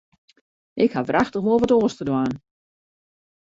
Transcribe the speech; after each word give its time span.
Ik 0.83 0.91
haw 0.95 1.07
wrachtich 1.07 1.45
wol 1.45 1.61
wat 1.61 1.75
oars 1.77 1.95
te 1.97 2.03
dwaan. 2.09 2.33